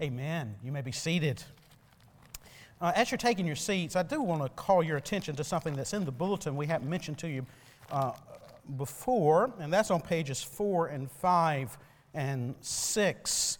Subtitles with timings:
[0.00, 0.54] Amen.
[0.62, 1.42] You may be seated.
[2.80, 5.74] Uh, as you're taking your seats, I do want to call your attention to something
[5.74, 7.44] that's in the bulletin we haven't mentioned to you
[7.90, 8.12] uh,
[8.76, 11.76] before, and that's on pages four and five
[12.14, 13.58] and six.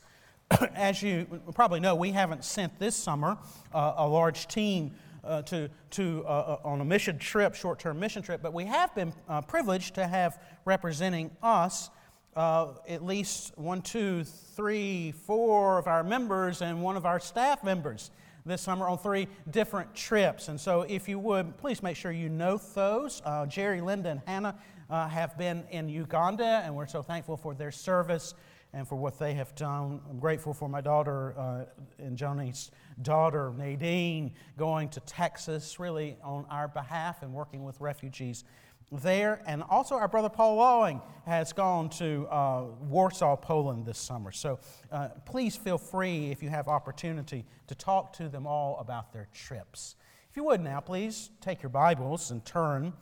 [0.77, 3.37] as you probably know, we haven't sent this summer
[3.75, 4.93] uh, a large team
[5.25, 8.65] uh, to, to, uh, uh, on a mission trip, short term mission trip, but we
[8.65, 9.13] have been
[9.49, 11.91] privileged to have representing us
[12.39, 17.65] uh, at least one, two, three, four of our members and one of our staff
[17.65, 18.13] members
[18.47, 20.47] this summer on three different trips.
[20.47, 23.21] And so, if you would, please make sure you note those.
[23.25, 24.57] Uh, Jerry, Linda, and Hannah
[24.89, 28.35] uh, have been in Uganda, and we're so thankful for their service
[28.73, 30.01] and for what they have done.
[30.09, 31.65] I'm grateful for my daughter uh,
[31.99, 32.71] and Johnny's
[33.03, 38.45] daughter, Nadine, going to Texas really on our behalf and working with refugees
[38.91, 39.43] there.
[39.47, 44.33] And also, our brother Paul Lawing has gone to uh, Warsaw, Poland this summer.
[44.33, 44.59] So
[44.91, 49.29] uh, please feel free, if you have opportunity, to talk to them all about their
[49.33, 49.97] trips.
[50.31, 52.93] If you would now, please take your Bibles and turn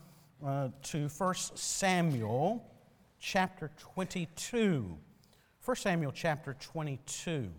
[0.44, 2.64] uh, to 1 Samuel
[3.18, 4.98] chapter 22.
[5.66, 7.50] 1 Samuel chapter 22.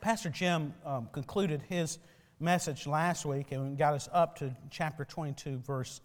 [0.00, 1.98] Pastor Jim um, concluded his
[2.40, 6.00] message last week and got us up to chapter 22, verse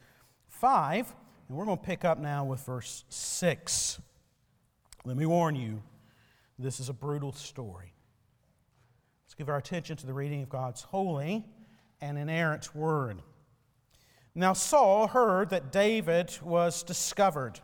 [0.50, 1.14] 5.
[1.48, 4.02] And we're going to pick up now with verse 6.
[5.06, 5.82] Let me warn you,
[6.60, 7.94] this is a brutal story.
[9.26, 11.46] Let's give our attention to the reading of God's holy
[12.02, 13.22] and inerrant word.
[14.36, 17.60] Now, Saul heard that David was discovered,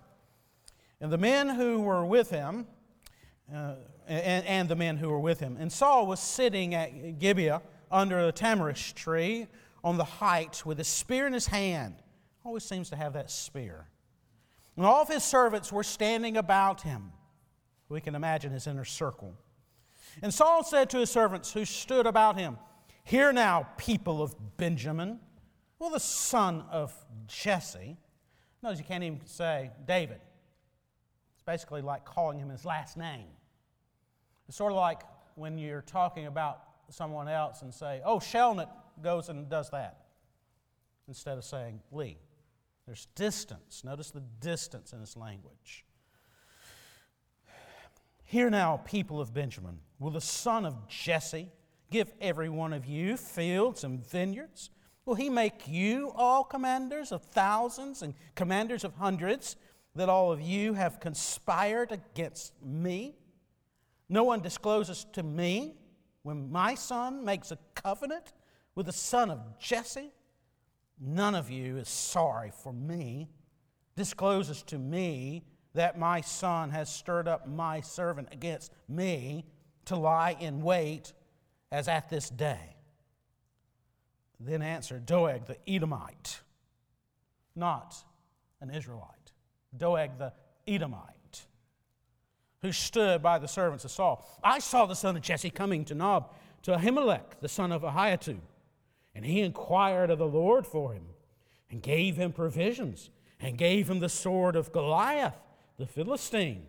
[1.02, 2.68] and the men who were with him,
[3.54, 3.76] uh,
[4.08, 5.58] and, and the men who were with him.
[5.60, 9.48] And Saul was sitting at Gibeah under a tamarisk tree
[9.84, 11.96] on the height with a spear in his hand.
[12.44, 13.88] Always seems to have that spear.
[14.76, 17.12] And all of his servants were standing about him.
[17.90, 19.34] We can imagine his inner circle.
[20.22, 22.58] And Saul said to his servants who stood about him,
[23.04, 25.20] Hear now, people of Benjamin,
[25.80, 26.94] well, the son of
[27.28, 27.98] Jesse.
[28.62, 30.20] Notice you can't even say David.
[31.34, 33.28] It's basically like calling him his last name.
[34.48, 35.02] It's sort of like
[35.36, 38.70] when you're talking about someone else and say, oh, Shelnut
[39.02, 40.06] goes and does that,
[41.08, 42.18] instead of saying Lee.
[42.86, 43.84] There's distance.
[43.86, 45.86] Notice the distance in his language.
[48.24, 51.50] Hear now, people of Benjamin, will the son of Jesse
[51.90, 54.72] give every one of you fields and vineyards?
[55.10, 59.56] Will he make you all commanders of thousands and commanders of hundreds,
[59.96, 63.16] that all of you have conspired against me?
[64.08, 65.74] No one discloses to me
[66.22, 68.34] when my son makes a covenant
[68.76, 70.12] with the son of Jesse,
[71.00, 73.30] none of you is sorry for me,
[73.96, 75.42] discloses to me
[75.74, 79.44] that my son has stirred up my servant against me
[79.86, 81.14] to lie in wait
[81.72, 82.76] as at this day.
[84.40, 86.42] Then answered Doeg the Edomite,
[87.56, 87.96] not
[88.62, 89.32] an Israelite.
[89.78, 90.34] Doeg the
[90.68, 91.20] Edomite
[92.62, 94.26] who stood by the servants of Saul.
[94.44, 96.34] I saw the son of Jesse coming to Nob,
[96.64, 98.40] to Ahimelech, the son of Ahitub,
[99.16, 101.06] and he inquired of the Lord for him,
[101.72, 105.38] and gave him provisions, and gave him the sword of Goliath,
[105.78, 106.66] the Philistine.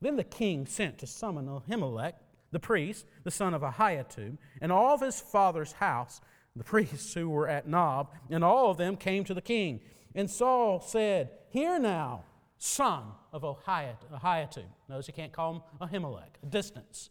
[0.00, 2.14] Then the king sent to summon Ahimelech,
[2.52, 6.20] the priest, the son of Ahitub, and all of his father's house,
[6.56, 9.80] the priests who were at Nob, and all of them came to the king.
[10.14, 12.24] And Saul said, Hear now,
[12.58, 14.64] son of Ahitub.
[14.88, 17.10] Notice he can't call him Ahimelech, a distance.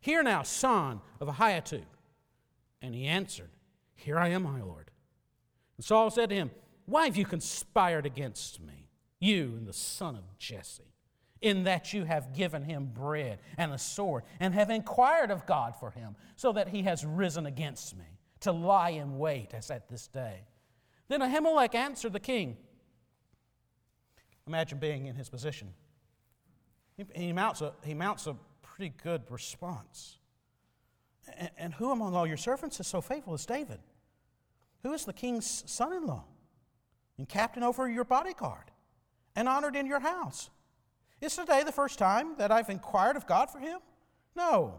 [0.00, 1.84] Hear now, son of Ahitub.
[2.82, 3.50] And he answered,
[3.94, 4.90] Here I am, my Lord.
[5.76, 6.50] And Saul said to him,
[6.86, 8.90] Why have you conspired against me,
[9.20, 10.93] you and the son of Jesse,
[11.44, 15.76] in that you have given him bread and a sword, and have inquired of God
[15.78, 18.06] for him, so that he has risen against me,
[18.40, 20.46] to lie in wait as at this day?
[21.08, 22.56] Then Ahimelech answered the king,
[24.46, 25.68] Imagine being in his position.
[26.96, 30.18] He, he, mounts, a, he mounts a pretty good response.
[31.36, 33.80] And, and who among all your servants is so faithful as David?
[34.82, 36.24] Who is the king's son in law
[37.18, 38.70] and captain over your bodyguard
[39.36, 40.50] and honored in your house?
[41.24, 43.78] Is today the first time that I've inquired of God for him?
[44.36, 44.78] No.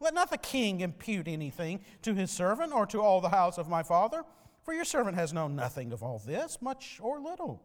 [0.00, 3.68] Let not the king impute anything to his servant or to all the house of
[3.68, 4.24] my father,
[4.62, 7.62] for your servant has known nothing of all this, much or little.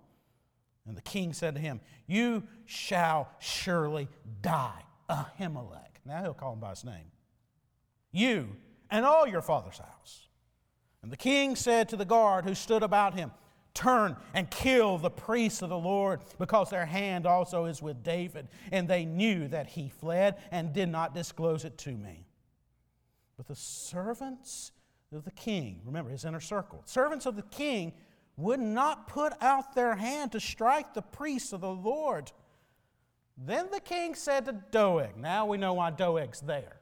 [0.86, 4.10] And the king said to him, You shall surely
[4.42, 6.02] die, Ahimelech.
[6.04, 7.14] Now he'll call him by his name.
[8.12, 8.58] You
[8.90, 10.28] and all your father's house.
[11.02, 13.32] And the king said to the guard who stood about him,
[13.74, 18.48] turn and kill the priests of the Lord, because their hand also is with David,
[18.72, 22.28] and they knew that he fled and did not disclose it to me.
[23.38, 24.72] But the servants
[25.14, 27.94] of the king, remember his inner circle, servants of the king
[28.38, 32.32] would not put out their hand to strike the priests of the Lord.
[33.38, 36.78] Then the king said to Doeg, now we know why Doeg's there.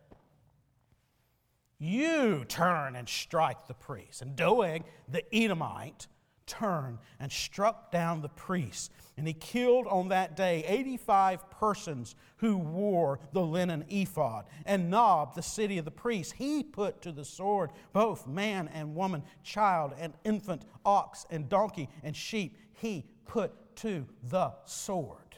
[1.77, 4.21] You turn and strike the priests.
[4.21, 6.07] And Doeg, the Edomite,
[6.49, 8.89] turned and struck down the priests.
[9.15, 14.45] And he killed on that day 85 persons who wore the linen ephod.
[14.65, 18.95] And Nob, the city of the priests, he put to the sword both man and
[18.95, 22.57] woman, child and infant, ox and donkey and sheep.
[22.73, 25.37] He put to the sword.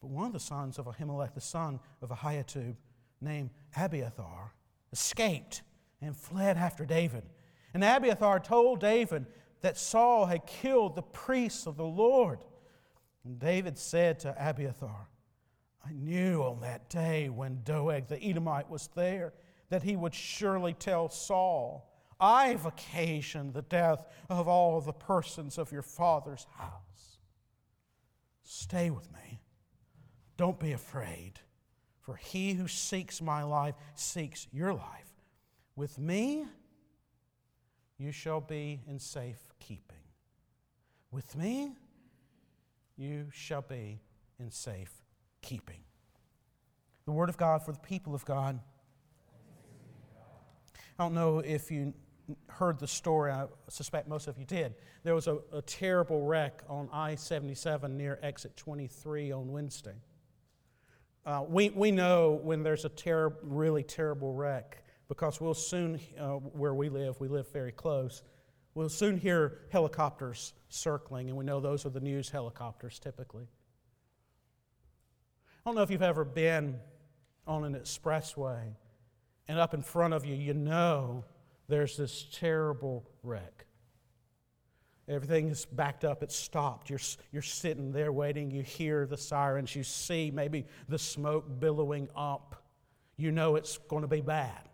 [0.00, 2.74] But one of the sons of Ahimelech, the son of Ahitub,
[3.20, 4.52] named Abiathar,
[4.92, 5.62] escaped
[6.00, 7.22] and fled after David
[7.74, 9.26] and Abiathar told David
[9.60, 12.44] that Saul had killed the priests of the Lord.
[13.24, 15.08] And David said to Abiathar,
[15.84, 19.32] I knew on that day when Doeg the Edomite was there
[19.70, 21.88] that he would surely tell Saul,
[22.20, 27.18] I've occasioned the death of all the persons of your father's house.
[28.42, 29.40] Stay with me.
[30.36, 31.40] Don't be afraid,
[32.00, 35.08] for he who seeks my life seeks your life.
[35.74, 36.44] With me,
[37.98, 39.98] you shall be in safe keeping.
[41.10, 41.72] With me,
[42.96, 44.00] you shall be
[44.38, 44.92] in safe
[45.42, 45.80] keeping.
[47.04, 48.60] The Word of God for the people of God.
[50.98, 51.94] I don't know if you
[52.48, 54.74] heard the story, I suspect most of you did.
[55.02, 59.96] There was a, a terrible wreck on I 77 near exit 23 on Wednesday.
[61.24, 66.36] Uh, we, we know when there's a ter- really terrible wreck because we'll soon, uh,
[66.36, 68.22] where we live, we live very close,
[68.74, 73.44] we'll soon hear helicopters circling, and we know those are the news helicopters typically.
[75.44, 76.78] I don't know if you've ever been
[77.46, 78.74] on an expressway
[79.48, 81.26] and up in front of you, you know
[81.68, 83.66] there's this terrible wreck.
[85.08, 86.88] Everything is backed up, it's stopped.
[86.88, 87.00] You're,
[87.32, 88.50] you're sitting there waiting.
[88.50, 92.64] You hear the sirens, you see maybe the smoke billowing up.
[93.18, 94.70] You know it's going to be bad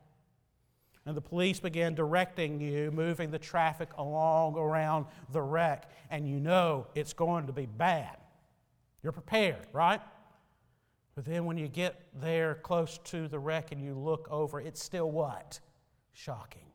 [1.09, 6.39] and the police begin directing you, moving the traffic along around the wreck, and you
[6.39, 8.19] know it's going to be bad.
[9.03, 10.03] You're prepared, right?
[11.15, 14.83] But then when you get there close to the wreck and you look over, it's
[14.83, 15.61] still what?
[16.13, 16.71] Shocking.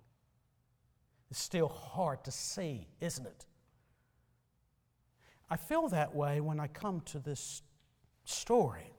[1.30, 3.46] It's still hard to see, isn't it?
[5.48, 7.62] I feel that way when I come to this
[8.26, 8.93] story.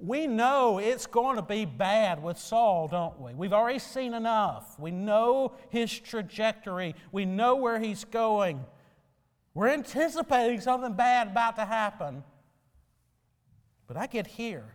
[0.00, 3.34] We know it's going to be bad with Saul, don't we?
[3.34, 4.78] We've already seen enough.
[4.78, 8.64] We know his trajectory, we know where he's going.
[9.52, 12.24] We're anticipating something bad about to happen.
[13.86, 14.74] But I get here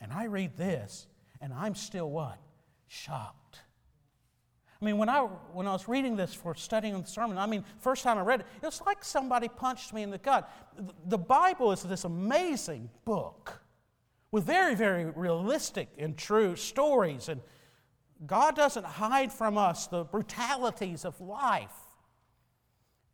[0.00, 1.08] and I read this,
[1.40, 2.38] and I'm still what?
[2.86, 3.58] Shocked.
[4.80, 5.22] I mean, when I,
[5.52, 8.40] when I was reading this for studying the sermon, I mean, first time I read
[8.40, 10.48] it, it was like somebody punched me in the gut.
[11.06, 13.60] The Bible is this amazing book
[14.30, 17.28] with very, very realistic and true stories.
[17.28, 17.40] And
[18.26, 21.72] God doesn't hide from us the brutalities of life.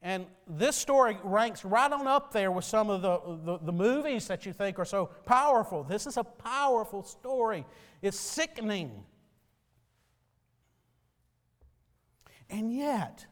[0.02, 4.28] And this story ranks right on up there with some of the, the, the, movies
[4.28, 5.82] that you think are so powerful.
[5.82, 7.64] This is a powerful story,
[8.02, 9.04] it's sickening.
[12.50, 13.24] And yet,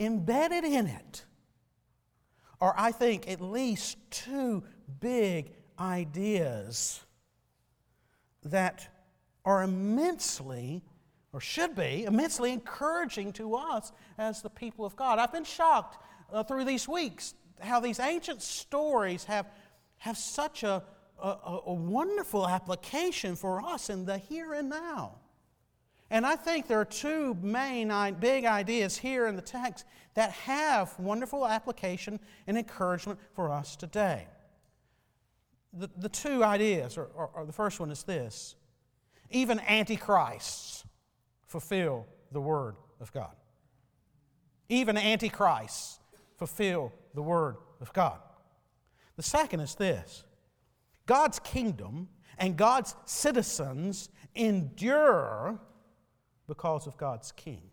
[0.00, 1.26] embedded in it
[2.58, 4.64] are, I think, at least two
[4.98, 7.00] big ideas
[8.44, 8.88] that
[9.44, 10.82] are immensely,
[11.32, 15.18] or should be, immensely encouraging to us as the people of God.
[15.18, 19.46] I've been shocked uh, through these weeks how these ancient stories have,
[19.98, 20.82] have such a,
[21.22, 25.16] a, a wonderful application for us in the here and now.
[26.10, 29.84] And I think there are two main big ideas here in the text
[30.14, 34.26] that have wonderful application and encouragement for us today
[35.72, 38.56] the, the two ideas, or, or, or the first one is this
[39.30, 40.84] even antichrists
[41.46, 43.34] fulfill the Word of God.
[44.68, 46.00] Even antichrists
[46.36, 48.18] fulfill the Word of God.
[49.16, 50.24] The second is this
[51.06, 52.08] God's kingdom
[52.38, 55.60] and God's citizens endure
[56.46, 57.70] because of God's king.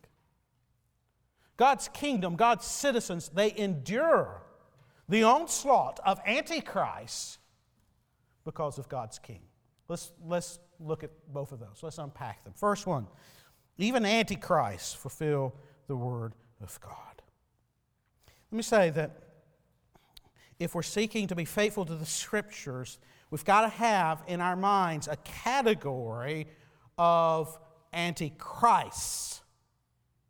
[1.55, 4.43] God's kingdom, God's citizens, they endure
[5.09, 7.39] the onslaught of antichrists
[8.47, 9.41] because of God's king.
[9.89, 11.79] Let's, let's look at both of those.
[11.83, 12.53] Let's unpack them.
[12.55, 13.07] First one
[13.77, 15.53] even antichrists fulfill
[15.87, 17.21] the Word of God.
[18.51, 19.11] Let me say that
[20.57, 22.97] if we're seeking to be faithful to the Scriptures,
[23.29, 26.47] we've got to have in our minds a category
[26.97, 27.59] of
[27.93, 29.41] antichrists,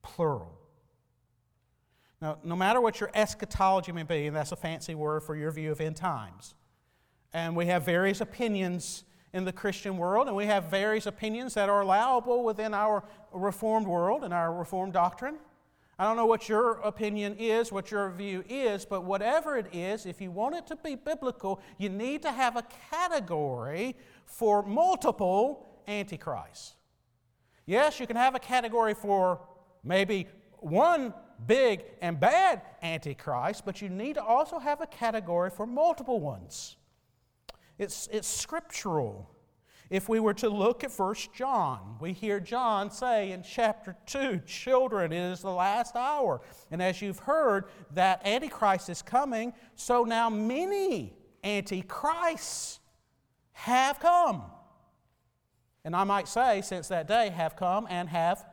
[0.01, 0.59] plural.
[2.21, 5.51] Now, no matter what your eschatology may be, and that's a fancy word for your
[5.51, 6.55] view of end times,
[7.33, 9.03] and we have various opinions
[9.33, 13.87] in the Christian world, and we have various opinions that are allowable within our Reformed
[13.87, 15.37] world and our Reformed doctrine.
[15.99, 20.05] I don't know what your opinion is, what your view is, but whatever it is,
[20.05, 25.81] if you want it to be biblical, you need to have a category for multiple
[25.87, 26.75] antichrists.
[27.65, 29.41] Yes, you can have a category for
[29.83, 30.27] maybe
[30.59, 31.13] one
[31.45, 36.77] big and bad antichrist, but you need to also have a category for multiple ones.
[37.77, 39.29] It's, it's scriptural.
[39.89, 44.41] If we were to look at 1 John, we hear John say in chapter 2,
[44.45, 46.41] Children, it is the last hour.
[46.71, 52.79] And as you've heard, that Antichrist is coming, so now many Antichrists
[53.53, 54.43] have come.
[55.85, 58.45] And I might say, since that day, have come and have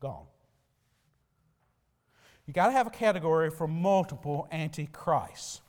[0.00, 0.24] gone.
[2.46, 5.60] You got to have a category for multiple antichrists.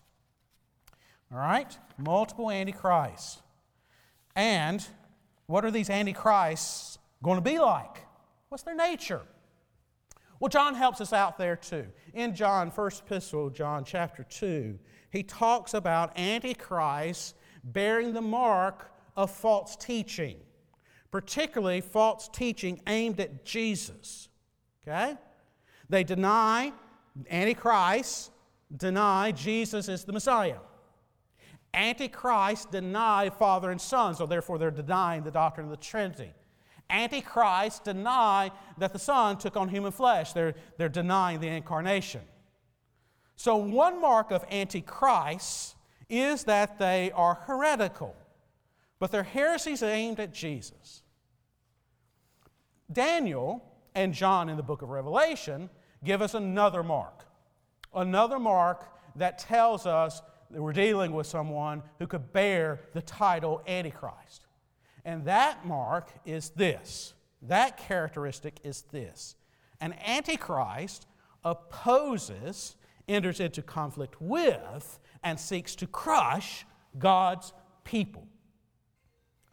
[1.32, 1.78] All right?
[1.98, 3.42] Multiple antichrists.
[4.36, 4.86] And
[5.48, 8.06] what are these antichrists going to be like?
[8.50, 9.22] What's their nature?
[10.40, 11.86] Well, John helps us out there too.
[12.14, 14.80] In John, first epistle, John chapter 2,
[15.12, 17.34] he talks about antichrists
[17.64, 20.38] bearing the mark of false teaching,
[21.12, 24.30] particularly false teaching aimed at Jesus.
[24.88, 25.18] Okay?
[25.90, 26.72] They deny,
[27.30, 28.32] antichrists
[28.76, 30.60] deny Jesus is the Messiah.
[31.74, 36.34] Antichrist deny Father and Son, so therefore they're denying the doctrine of the Trinity.
[36.90, 40.34] Antichrist deny that the Son took on human flesh.
[40.34, 42.22] They're, they're denying the incarnation.
[43.36, 45.76] So, one mark of Antichrist
[46.10, 48.16] is that they are heretical,
[48.98, 51.04] but their heresies aimed at Jesus.
[52.92, 55.70] Daniel and John in the book of Revelation
[56.04, 57.26] give us another mark.
[57.94, 60.22] Another mark that tells us
[60.52, 64.46] we're dealing with someone who could bear the title Antichrist.
[65.06, 67.14] And that mark is this
[67.44, 69.36] that characteristic is this
[69.80, 71.08] an Antichrist
[71.44, 72.76] opposes,
[73.08, 76.66] enters into conflict with, and seeks to crush
[76.98, 77.54] God's
[77.84, 78.28] people.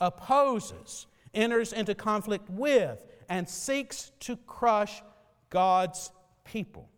[0.01, 5.03] Opposes, enters into conflict with, and seeks to crush
[5.49, 6.11] God's
[6.45, 6.89] people.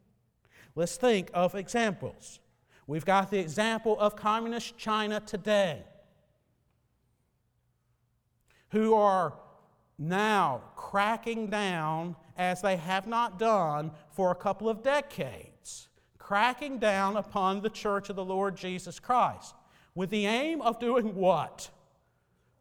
[0.75, 2.41] Let's think of examples.
[2.89, 5.83] We've got the example of communist China today,
[8.71, 9.35] who are
[9.99, 17.19] now cracking down as they have not done for a couple of decades, cracking down
[17.19, 19.55] upon the church of the Lord Jesus Christ
[19.95, 21.69] with the aim of doing what?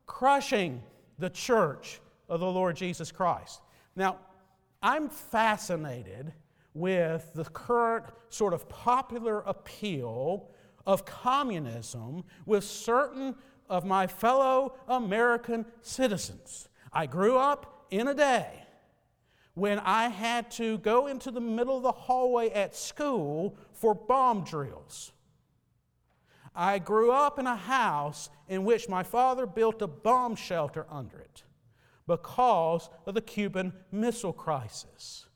[0.08, 0.84] Crushing
[1.18, 3.62] the church of the Lord Jesus Christ.
[3.96, 4.18] Now,
[4.84, 6.34] I'm fascinated
[6.78, 10.50] with the current sort of popular appeal
[10.86, 13.36] of communism with certain
[13.70, 16.70] of my fellow American citizens.
[16.94, 18.64] I grew up in a day
[19.54, 24.44] when I had to go into the middle of the hallway at school for bomb
[24.44, 25.12] drills.
[26.56, 31.20] I grew up in a house in which my father built a bomb shelter under
[31.20, 31.44] it
[32.08, 35.27] because of the Cuban Missile Crisis.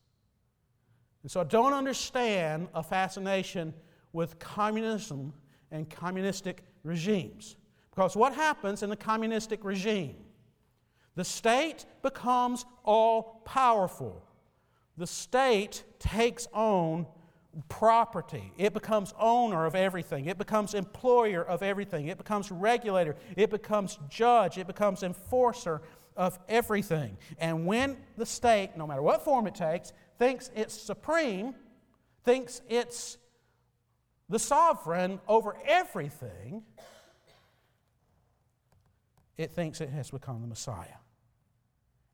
[1.23, 3.73] And so I don't understand a fascination
[4.13, 5.33] with communism
[5.71, 7.55] and communistic regimes.
[7.91, 10.15] Because what happens in a communistic regime?
[11.15, 14.23] The state becomes all powerful.
[14.97, 17.05] The state takes on
[17.67, 18.53] property.
[18.57, 20.27] It becomes owner of everything.
[20.27, 22.07] It becomes employer of everything.
[22.07, 23.15] It becomes regulator.
[23.35, 24.57] It becomes judge.
[24.57, 25.81] It becomes enforcer
[26.15, 27.17] of everything.
[27.39, 31.55] And when the state, no matter what form it takes, thinks it's supreme,
[32.23, 33.17] thinks it's
[34.29, 36.61] the sovereign over everything,
[39.35, 40.99] it thinks it has become the Messiah.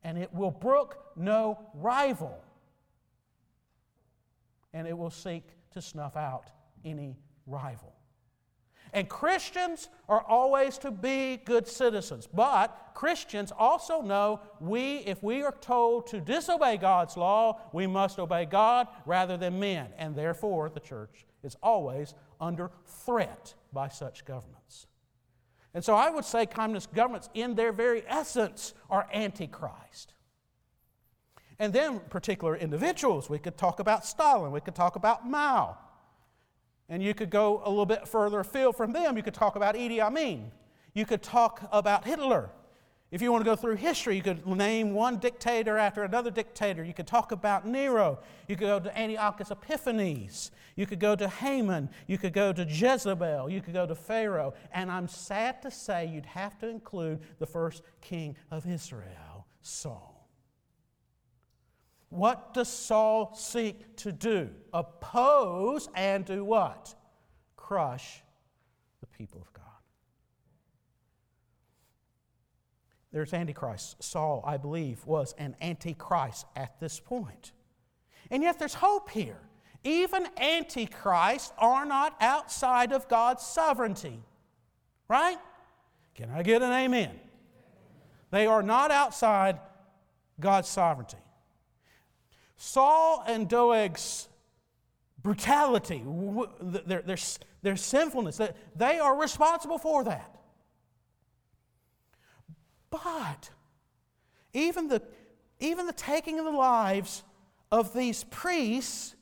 [0.02, 2.42] And it will brook no rival.
[4.72, 6.46] And it will seek to snuff out
[6.86, 7.14] any
[7.46, 7.92] rival.
[8.92, 12.26] And Christians are always to be good citizens.
[12.32, 18.18] But Christians also know we, if we are told to disobey God's law, we must
[18.18, 19.88] obey God rather than men.
[19.98, 24.86] And therefore, the church is always under threat by such governments.
[25.74, 30.14] And so I would say communist governments, in their very essence, are antichrist.
[31.58, 33.28] And then particular individuals.
[33.28, 35.76] We could talk about Stalin, we could talk about Mao.
[36.88, 39.16] And you could go a little bit further afield from them.
[39.16, 40.50] You could talk about Idi Amin.
[40.94, 42.50] You could talk about Hitler.
[43.10, 46.84] If you want to go through history, you could name one dictator after another dictator.
[46.84, 48.18] You could talk about Nero.
[48.48, 50.50] You could go to Antiochus Epiphanes.
[50.76, 51.88] You could go to Haman.
[52.06, 53.48] You could go to Jezebel.
[53.48, 54.52] You could go to Pharaoh.
[54.72, 60.07] And I'm sad to say you'd have to include the first king of Israel, Saul.
[62.10, 64.50] What does Saul seek to do?
[64.72, 66.94] Oppose and do what?
[67.56, 68.22] Crush
[69.00, 69.64] the people of God.
[73.12, 74.02] There's Antichrist.
[74.02, 77.52] Saul, I believe, was an Antichrist at this point.
[78.30, 79.40] And yet there's hope here.
[79.84, 84.22] Even Antichrists are not outside of God's sovereignty.
[85.08, 85.38] Right?
[86.14, 87.18] Can I get an amen?
[88.30, 89.58] They are not outside
[90.40, 91.18] God's sovereignty.
[92.58, 94.28] Saul and Doeg's
[95.22, 96.02] brutality,
[96.60, 97.16] their, their,
[97.62, 98.40] their sinfulness,
[98.76, 100.34] they are responsible for that.
[102.90, 103.50] But
[104.52, 105.00] even the,
[105.60, 107.22] even the taking of the lives
[107.70, 109.14] of these priests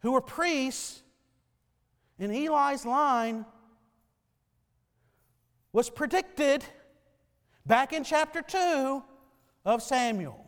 [0.00, 1.02] who were priests
[2.18, 3.46] in Eli's line
[5.72, 6.64] was predicted
[7.64, 9.02] back in chapter 2
[9.64, 10.41] of Samuel.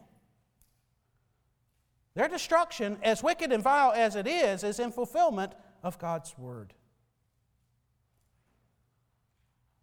[2.14, 5.52] Their destruction, as wicked and vile as it is, is in fulfillment
[5.83, 6.73] of God's word.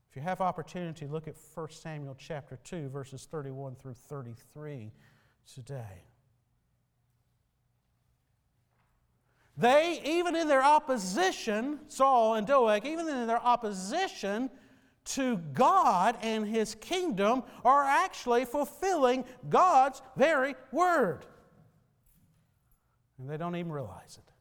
[0.09, 4.91] If you have opportunity, look at 1 Samuel chapter 2, verses 31 through 33
[5.53, 6.03] today.
[9.57, 14.49] They, even in their opposition, Saul and Doeg, even in their opposition
[15.03, 21.25] to God and His kingdom, are actually fulfilling God's very word.
[23.21, 24.33] And they don't even realize it.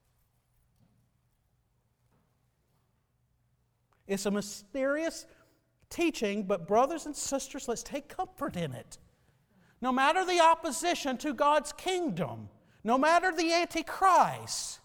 [4.07, 5.27] It's a mysterious
[5.91, 8.97] teaching, but brothers and sisters, let's take comfort in it.
[9.83, 12.49] No matter the opposition to God's kingdom,
[12.83, 14.81] no matter the Antichrist,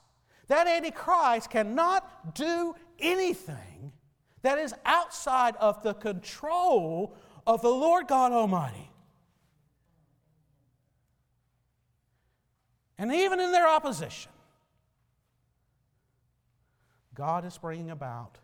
[0.47, 3.93] that Antichrist cannot do anything
[4.41, 7.15] that is outside of the control
[7.47, 8.91] of the Lord God Almighty.
[12.97, 14.31] And even in their opposition,
[17.13, 18.38] God is bringing about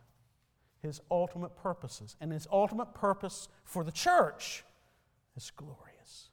[0.82, 2.16] his ultimate purposes.
[2.20, 4.64] And his ultimate purpose for the church
[5.36, 6.30] is glorious.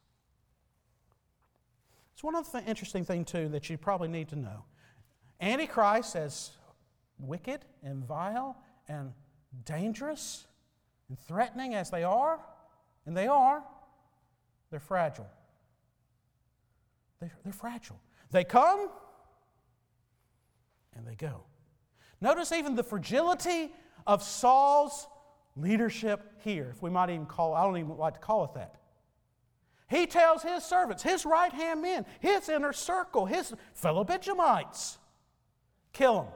[2.13, 4.65] It's one of the interesting things, too, that you probably need to know.
[5.39, 6.51] Antichrist, as
[7.17, 9.13] wicked and vile and
[9.65, 10.45] dangerous
[11.07, 12.39] and threatening as they are,
[13.05, 13.63] and they are,
[14.69, 15.27] they're fragile.
[17.19, 17.99] They're, they're fragile.
[18.31, 18.89] They come
[20.95, 21.43] and they go.
[22.21, 23.73] Notice even the fragility
[24.05, 25.07] of Saul's
[25.55, 28.75] leadership here, if we might even call I don't even like to call it that.
[29.89, 34.99] He tells his servants, his right hand men, his inner circle, his fellow Benjamites,
[35.93, 36.33] kill him.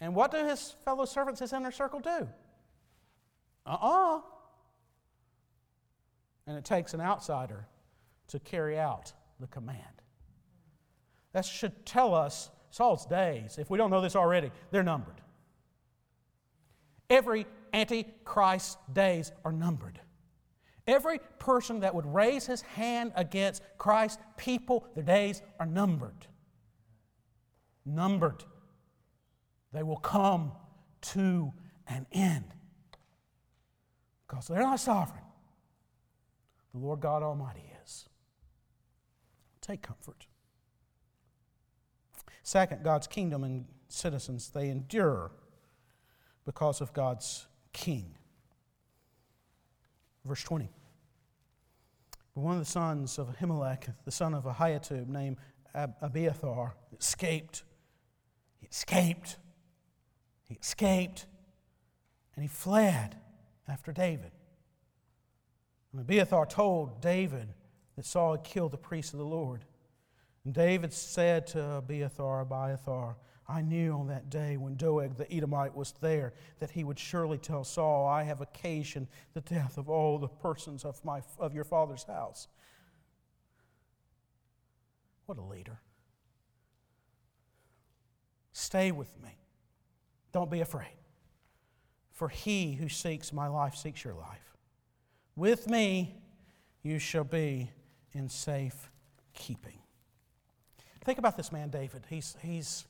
[0.00, 2.28] And what do his fellow servants, his inner circle, do?
[3.64, 4.16] Uh uh-uh.
[4.16, 4.20] uh
[6.46, 7.66] And it takes an outsider
[8.28, 9.14] to carry out
[9.44, 9.78] the command.
[11.34, 15.20] That should tell us Saul's days, if we don't know this already, they're numbered.
[17.10, 20.00] Every Antichrist days are numbered.
[20.86, 26.26] Every person that would raise his hand against Christ's people, their days are numbered.
[27.84, 28.44] Numbered.
[29.72, 30.52] They will come
[31.12, 31.52] to
[31.86, 32.44] an end.
[34.26, 35.22] Because they're not sovereign.
[36.72, 37.73] The Lord God Almighty.
[39.66, 40.26] Take comfort.
[42.42, 45.30] Second, God's kingdom and citizens, they endure
[46.44, 48.14] because of God's king.
[50.26, 50.68] Verse 20.
[52.34, 55.38] But one of the sons of Ahimelech, the son of Ahitub, named
[55.74, 57.64] Abiathar, escaped.
[58.60, 59.38] He escaped.
[60.46, 61.24] He escaped.
[62.34, 63.16] And he fled
[63.66, 64.32] after David.
[65.92, 67.48] And Abiathar told David
[67.96, 69.64] that Saul had killed the priest of the Lord.
[70.44, 75.74] And David said to Abiathar, Abiathar, I knew on that day when Doeg the Edomite
[75.74, 80.18] was there that he would surely tell Saul, I have occasioned the death of all
[80.18, 82.48] the persons of, my, of your father's house.
[85.26, 85.80] What a leader.
[88.52, 89.38] Stay with me.
[90.32, 90.96] Don't be afraid.
[92.12, 94.56] For he who seeks my life seeks your life.
[95.36, 96.16] With me
[96.82, 97.70] you shall be
[98.14, 98.90] in safe
[99.34, 99.78] keeping.
[101.04, 102.02] Think about this man, David.
[102.08, 102.86] He's, he's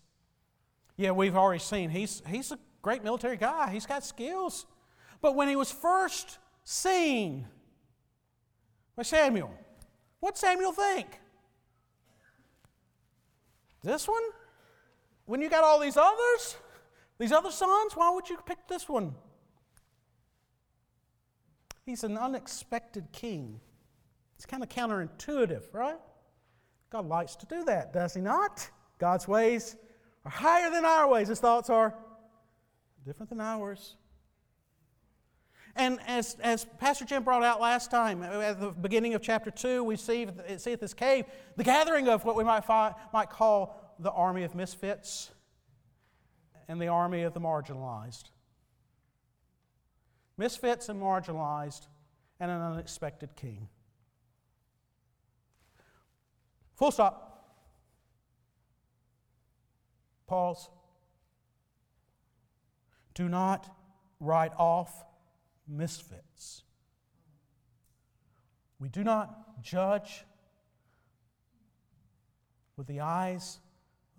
[0.97, 4.67] yeah, we've already seen he's, he's a great military guy, he's got skills.
[5.21, 7.47] But when he was first seen
[8.95, 9.53] by Samuel,
[10.21, 11.21] what Samuel think?
[13.83, 14.23] This one?
[15.27, 16.57] When you got all these others,
[17.19, 19.15] these other sons, why would you pick this one?
[21.85, 23.61] He's an unexpected king.
[24.37, 25.99] It's kind of counterintuitive, right?
[26.91, 28.69] God likes to do that, does he not?
[28.99, 29.77] God's ways
[30.25, 31.29] are higher than our ways.
[31.29, 31.95] His thoughts are
[33.05, 33.97] different than ours.
[35.77, 39.83] And as, as Pastor Jim brought out last time, at the beginning of chapter 2,
[39.83, 41.25] we see, see at this cave
[41.57, 42.65] the gathering of what we might,
[43.13, 45.31] might call the army of misfits
[46.69, 48.25] and the army of the marginalized.
[50.37, 51.87] Misfits and marginalized,
[52.41, 53.69] and an unexpected king.
[56.77, 57.25] Full stop.
[60.27, 60.69] Pause.
[63.15, 63.69] Do not
[64.19, 65.05] write off
[65.69, 66.63] misfits.
[68.79, 70.25] We do not judge
[72.77, 73.61] with the eyes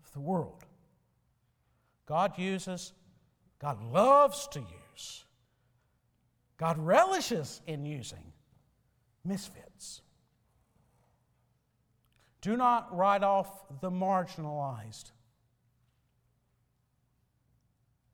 [0.03, 0.63] of the world.
[2.05, 2.93] God uses,
[3.59, 5.25] God loves to use,
[6.57, 8.31] God relishes in using
[9.25, 10.01] misfits.
[12.45, 15.13] Do not write off the marginalized.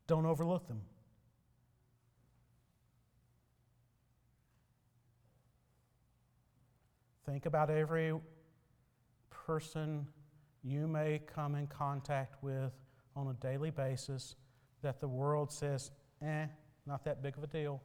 [0.07, 0.83] Don't overlook them.
[7.25, 8.13] Think about every
[9.29, 10.07] person
[10.63, 12.71] you may come in contact with
[13.17, 14.37] on a daily basis
[14.81, 15.91] that the world says,
[16.21, 16.45] eh,
[16.85, 17.81] not that big of a deal.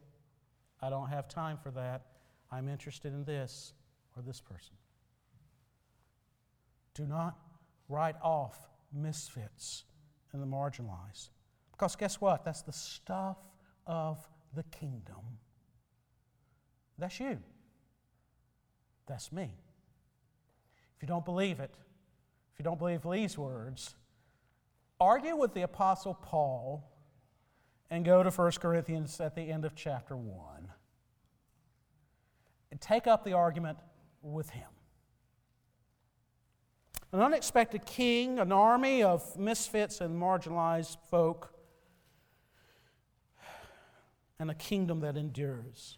[0.80, 2.02] I don't have time for that.
[2.52, 3.72] I'm interested in this
[4.14, 4.76] or this person.
[6.96, 7.36] Do not
[7.90, 9.84] write off misfits
[10.32, 11.28] and the marginalized.
[11.72, 12.42] Because guess what?
[12.42, 13.36] That's the stuff
[13.86, 15.38] of the kingdom.
[16.96, 17.38] That's you.
[19.06, 19.50] That's me.
[20.96, 21.74] If you don't believe it,
[22.54, 23.94] if you don't believe these words,
[24.98, 26.90] argue with the Apostle Paul
[27.90, 30.68] and go to 1 Corinthians at the end of chapter 1.
[32.70, 33.76] And take up the argument
[34.22, 34.70] with him.
[37.16, 41.50] An unexpected king, an army of misfits and marginalized folk
[44.38, 45.96] and a kingdom that endures.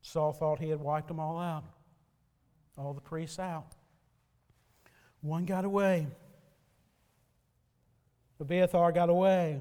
[0.00, 1.64] Saul thought he had wiped them all out,
[2.78, 3.72] all the priests out.
[5.20, 6.06] One got away.
[8.38, 9.60] Abiathar got away,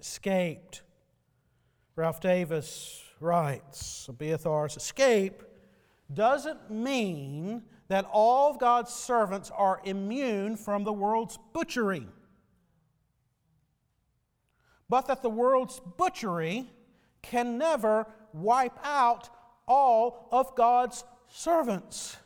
[0.00, 0.82] escaped.
[1.96, 5.42] Ralph Davis writes Abiathar's escape
[6.12, 12.06] doesn't mean that all of God's servants are immune from the world's butchery
[14.88, 16.70] but that the world's butchery
[17.22, 19.28] can never wipe out
[19.66, 22.16] all of God's servants.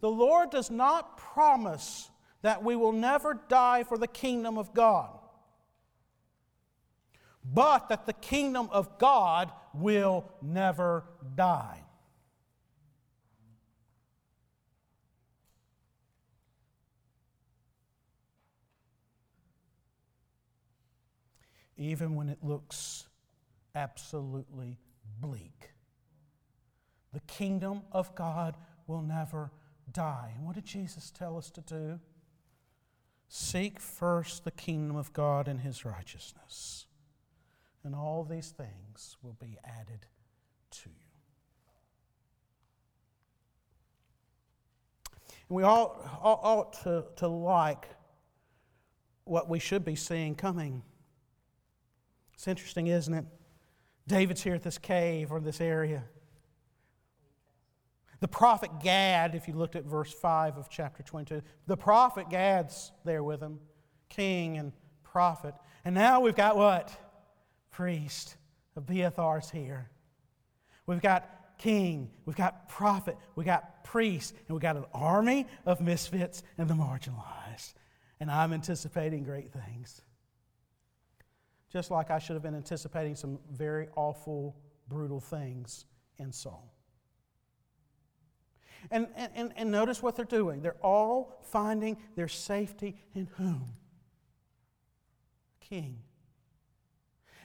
[0.00, 2.10] The Lord does not promise
[2.42, 5.18] that we will never die for the kingdom of God,
[7.44, 11.04] but that the kingdom of God will never
[11.34, 11.84] die.
[21.76, 23.08] even when it looks
[23.74, 24.78] absolutely
[25.20, 25.70] bleak.
[27.12, 29.50] The kingdom of God will never
[29.90, 30.32] die.
[30.36, 32.00] And what did Jesus tell us to do?
[33.28, 36.86] Seek first the kingdom of God and his righteousness,
[37.84, 40.06] and all these things will be added
[40.70, 40.94] to you.
[45.48, 47.88] And we all ought to, to like
[49.24, 50.82] what we should be seeing coming.
[52.34, 53.24] It's interesting, isn't it?
[54.06, 56.04] David's here at this cave or this area.
[58.20, 62.92] The prophet Gad, if you looked at verse 5 of chapter 22, the prophet Gad's
[63.04, 63.60] there with him,
[64.08, 65.54] king and prophet.
[65.84, 66.96] And now we've got what?
[67.74, 68.36] Priest.
[68.78, 69.90] Abiathar's here.
[70.86, 75.80] We've got king, we've got prophet, we've got priest, and we've got an army of
[75.80, 77.74] misfits and the marginalized.
[78.20, 80.02] And I'm anticipating great things
[81.74, 84.54] just like I should have been anticipating some very awful,
[84.88, 85.86] brutal things
[86.18, 86.72] in Saul.
[88.92, 90.62] And, and, and notice what they're doing.
[90.62, 93.64] They're all finding their safety in whom?
[95.58, 95.98] King.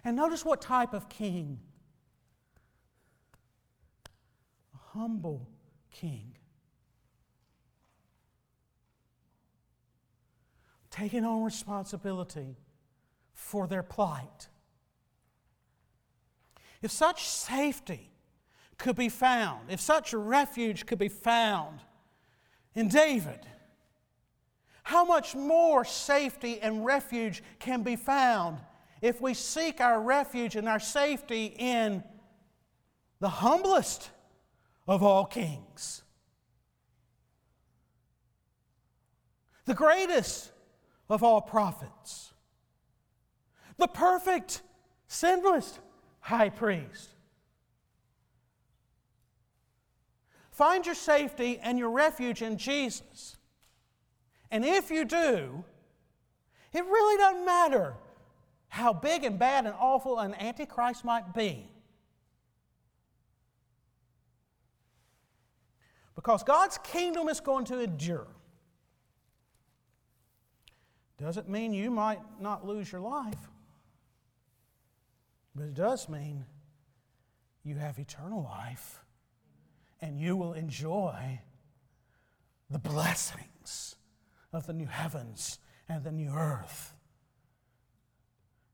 [0.04, 1.60] And notice what type of king
[4.74, 5.50] a humble
[5.92, 6.36] king.
[10.90, 12.58] Taking on responsibility
[13.34, 14.48] for their plight.
[16.82, 18.10] If such safety
[18.78, 21.82] could be found, if such refuge could be found
[22.74, 23.46] in David,
[24.84, 28.60] how much more safety and refuge can be found
[29.02, 32.04] if we seek our refuge and our safety in
[33.20, 34.10] the humblest
[34.88, 36.04] of all kings,
[39.66, 40.52] the greatest
[41.10, 42.34] of all prophets,
[43.78, 44.62] the perfect,
[45.08, 45.80] sinless
[46.20, 47.10] high priest.
[50.52, 53.38] Find your safety and your refuge in Jesus.
[54.52, 55.64] And if you do,
[56.74, 57.94] it really doesn't matter
[58.70, 61.70] how big and bad and awful an Antichrist might be.
[66.16, 68.28] Because God's kingdom is going to endure.
[71.18, 73.50] Doesn't mean you might not lose your life,
[75.56, 76.46] but it does mean
[77.64, 79.04] you have eternal life
[80.02, 81.42] and you will enjoy
[82.70, 83.96] the blessings
[84.54, 86.94] of the new heavens and the new earth,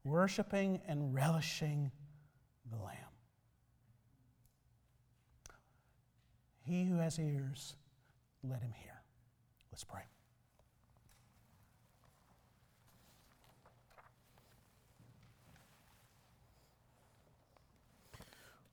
[0.06, 1.92] worshiping and relishing
[2.72, 2.96] the Lamb.
[6.64, 7.76] He who has ears,
[8.44, 9.02] let him hear.
[9.72, 10.02] Let's pray.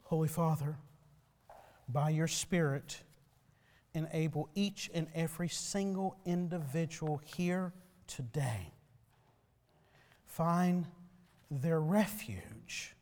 [0.04, 0.76] Holy Father,
[1.88, 3.00] by your Spirit,
[3.94, 7.72] enable each and every single individual here
[8.06, 8.72] today
[10.32, 10.86] find
[11.60, 12.94] their refuge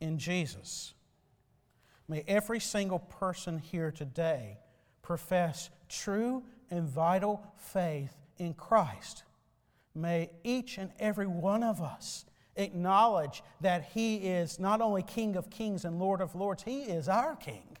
[0.00, 0.94] in Jesus
[2.08, 4.58] May every single person here today
[5.02, 9.24] profess true and vital faith in Christ.
[9.94, 12.24] May each and every one of us
[12.56, 17.08] acknowledge that He is not only King of kings and Lord of lords, He is
[17.08, 17.76] our King.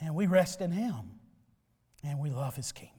[0.00, 1.20] And we rest in Him
[2.02, 2.92] and we love His kingdom.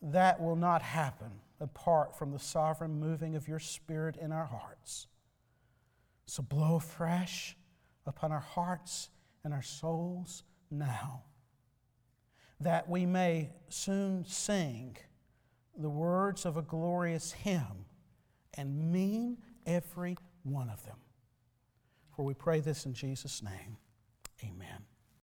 [0.00, 1.30] That will not happen
[1.62, 5.06] apart from the sovereign moving of your Spirit in our hearts.
[6.26, 7.56] So blow fresh
[8.06, 9.08] upon our hearts
[9.44, 11.22] and our souls now,
[12.60, 14.96] that we may soon sing
[15.76, 17.86] the words of a glorious hymn
[18.54, 20.98] and mean every one of them.
[22.14, 23.76] For we pray this in Jesus' name.
[24.44, 24.91] Amen.